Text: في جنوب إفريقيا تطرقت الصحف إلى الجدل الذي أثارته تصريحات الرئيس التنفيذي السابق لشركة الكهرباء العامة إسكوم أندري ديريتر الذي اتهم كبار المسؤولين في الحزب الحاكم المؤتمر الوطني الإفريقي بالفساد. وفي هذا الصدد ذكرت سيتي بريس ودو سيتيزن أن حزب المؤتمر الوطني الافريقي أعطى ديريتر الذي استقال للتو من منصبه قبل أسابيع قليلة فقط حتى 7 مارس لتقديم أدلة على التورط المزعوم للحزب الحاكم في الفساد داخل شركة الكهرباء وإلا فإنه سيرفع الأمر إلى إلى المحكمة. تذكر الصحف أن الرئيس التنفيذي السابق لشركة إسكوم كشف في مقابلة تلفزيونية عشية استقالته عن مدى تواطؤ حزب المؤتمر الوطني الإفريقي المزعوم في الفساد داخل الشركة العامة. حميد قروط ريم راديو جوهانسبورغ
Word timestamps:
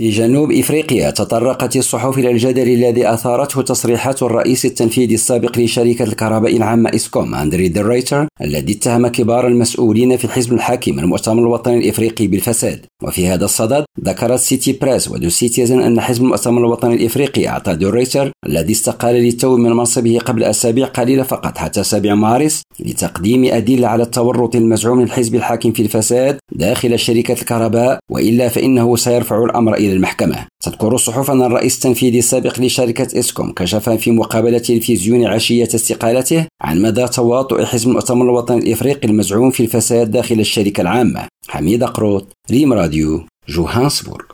في 0.00 0.10
جنوب 0.10 0.52
إفريقيا 0.52 1.10
تطرقت 1.10 1.76
الصحف 1.76 2.18
إلى 2.18 2.30
الجدل 2.30 2.68
الذي 2.68 3.12
أثارته 3.14 3.62
تصريحات 3.62 4.22
الرئيس 4.22 4.64
التنفيذي 4.64 5.14
السابق 5.14 5.58
لشركة 5.58 6.02
الكهرباء 6.02 6.56
العامة 6.56 6.90
إسكوم 6.94 7.34
أندري 7.34 7.68
ديريتر 7.68 8.26
الذي 8.40 8.72
اتهم 8.72 9.08
كبار 9.08 9.46
المسؤولين 9.46 10.16
في 10.16 10.24
الحزب 10.24 10.52
الحاكم 10.52 10.98
المؤتمر 10.98 11.42
الوطني 11.42 11.78
الإفريقي 11.78 12.26
بالفساد. 12.26 12.86
وفي 13.02 13.28
هذا 13.28 13.44
الصدد 13.44 13.84
ذكرت 14.04 14.40
سيتي 14.40 14.72
بريس 14.72 15.08
ودو 15.08 15.28
سيتيزن 15.28 15.80
أن 15.80 16.00
حزب 16.00 16.22
المؤتمر 16.22 16.58
الوطني 16.58 16.94
الافريقي 16.94 17.48
أعطى 17.48 17.74
ديريتر 17.74 18.32
الذي 18.46 18.72
استقال 18.72 19.14
للتو 19.14 19.56
من 19.56 19.70
منصبه 19.70 20.18
قبل 20.18 20.44
أسابيع 20.44 20.86
قليلة 20.86 21.22
فقط 21.22 21.58
حتى 21.58 21.82
7 21.82 22.14
مارس 22.14 22.62
لتقديم 22.80 23.44
أدلة 23.44 23.88
على 23.88 24.02
التورط 24.02 24.56
المزعوم 24.56 25.02
للحزب 25.02 25.34
الحاكم 25.34 25.72
في 25.72 25.82
الفساد 25.82 26.38
داخل 26.52 26.98
شركة 26.98 27.32
الكهرباء 27.32 27.98
وإلا 28.10 28.48
فإنه 28.48 28.96
سيرفع 28.96 29.44
الأمر 29.44 29.74
إلى 29.74 29.90
إلى 29.90 29.96
المحكمة. 29.96 30.46
تذكر 30.62 30.94
الصحف 30.94 31.30
أن 31.30 31.42
الرئيس 31.42 31.76
التنفيذي 31.76 32.18
السابق 32.18 32.60
لشركة 32.60 33.18
إسكوم 33.18 33.52
كشف 33.52 33.88
في 33.88 34.10
مقابلة 34.10 34.58
تلفزيونية 34.58 35.26
عشية 35.26 35.68
استقالته 35.74 36.46
عن 36.62 36.82
مدى 36.82 37.08
تواطؤ 37.08 37.64
حزب 37.64 37.88
المؤتمر 37.88 38.24
الوطني 38.24 38.58
الإفريقي 38.58 39.08
المزعوم 39.08 39.50
في 39.50 39.62
الفساد 39.62 40.10
داخل 40.10 40.40
الشركة 40.40 40.80
العامة. 40.80 41.26
حميد 41.50 41.84
قروط 41.84 42.32
ريم 42.50 42.72
راديو 42.72 43.26
جوهانسبورغ 43.48 44.29